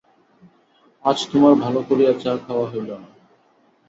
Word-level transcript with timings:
আজ 1.05 1.17
তোমার 1.31 1.53
ভালো 1.63 1.79
করিয়া 1.89 2.11
চা 2.21 2.31
খাওয়া 2.45 2.65
হইল 2.71 2.89
না। 2.93 3.09